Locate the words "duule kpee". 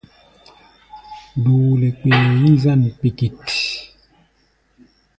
1.43-2.27